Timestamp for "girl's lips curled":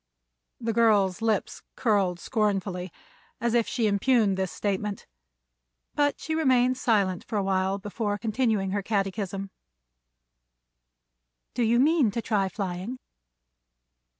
0.73-2.19